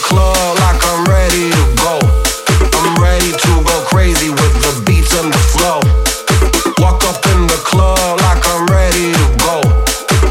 [0.00, 1.98] club like I'm ready to go.
[2.80, 5.80] I'm ready to go crazy with the beats and the flow.
[6.80, 9.60] Walk up in the club like I'm ready to go.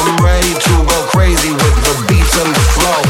[0.00, 3.00] I'm ready to go crazy with the beats and the flow.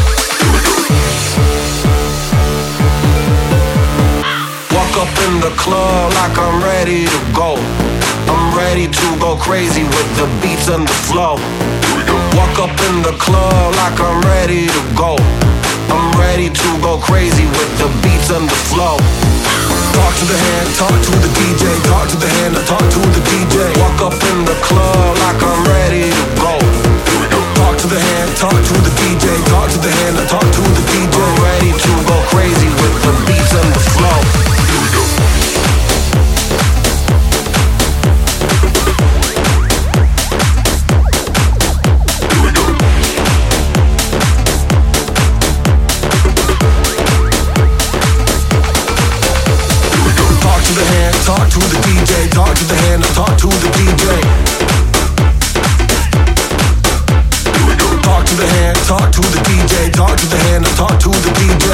[4.74, 7.54] Walk up in the club like I'm ready to go.
[8.26, 11.36] I'm ready to go crazy with the beats and the flow.
[12.36, 15.19] Walk up in the club like I'm ready to go
[16.52, 18.96] to go crazy with the beats and the flow.
[19.94, 23.00] Talk to the hand, talk to the DJ, talk to the hand, I talk to
[23.14, 23.54] the DJ.
[23.78, 26.54] Walk up in the club like I'm ready to go.
[27.54, 30.62] Talk to the hand, talk to the DJ, talk to the hand, I talk to
[30.62, 31.59] the DJ.
[51.24, 54.04] talk to the DJ, talk to the hand, talk to the DJ.
[58.02, 61.32] Talk to the hand, talk to the DJ, talk to the hand, talk to the
[61.40, 61.68] DJ.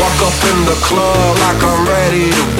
[0.00, 2.59] Walk up in the club like I'm ready to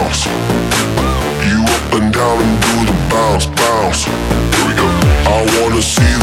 [0.00, 0.26] bounce.
[1.46, 4.04] You up and down and do the bounce, bounce.
[4.04, 4.86] Here we go.
[5.28, 6.19] I wanna see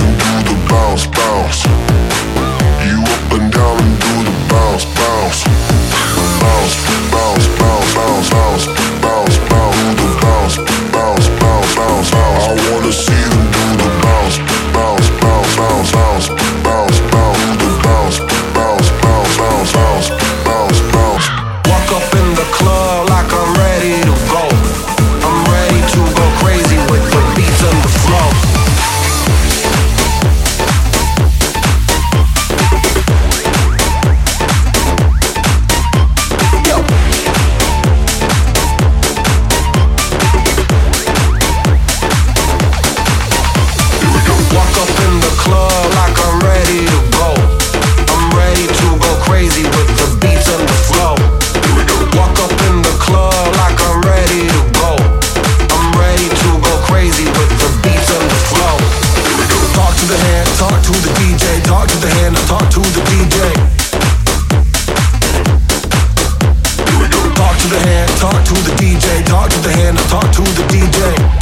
[68.19, 71.36] talk to the DJ, talk to the hand, I talk to the DJ.